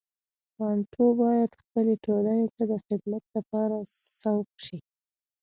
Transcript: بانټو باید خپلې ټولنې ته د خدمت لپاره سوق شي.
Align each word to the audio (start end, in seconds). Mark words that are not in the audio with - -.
بانټو 0.57 1.05
باید 1.21 1.51
خپلې 1.61 1.93
ټولنې 2.05 2.47
ته 2.55 2.63
د 2.71 2.73
خدمت 2.85 3.23
لپاره 3.35 3.77
سوق 4.19 4.47
شي. 4.65 4.77